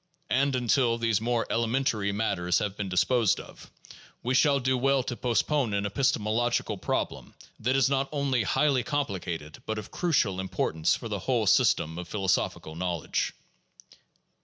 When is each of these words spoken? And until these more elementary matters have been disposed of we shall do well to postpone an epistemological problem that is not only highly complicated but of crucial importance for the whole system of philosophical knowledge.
And 0.31 0.55
until 0.55 0.97
these 0.97 1.21
more 1.21 1.45
elementary 1.51 2.11
matters 2.11 2.57
have 2.57 2.75
been 2.75 2.89
disposed 2.89 3.39
of 3.39 3.69
we 4.23 4.33
shall 4.33 4.59
do 4.59 4.75
well 4.75 5.03
to 5.03 5.15
postpone 5.15 5.75
an 5.75 5.85
epistemological 5.85 6.79
problem 6.79 7.35
that 7.59 7.75
is 7.75 7.87
not 7.87 8.09
only 8.11 8.41
highly 8.41 8.81
complicated 8.81 9.61
but 9.67 9.77
of 9.77 9.91
crucial 9.91 10.39
importance 10.39 10.95
for 10.95 11.07
the 11.07 11.19
whole 11.19 11.45
system 11.45 11.99
of 11.99 12.07
philosophical 12.07 12.73
knowledge. 12.75 13.33